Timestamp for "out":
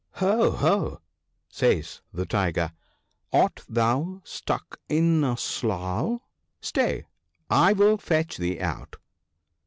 8.59-8.95